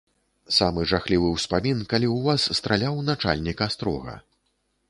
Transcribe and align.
Самы 0.59 0.85
жахлівы 0.91 1.29
ўспамін, 1.33 1.85
калі 1.93 2.07
ў 2.15 2.31
вас 2.31 2.41
страляў 2.61 2.99
начальнік 3.11 3.57
астрога. 3.67 4.21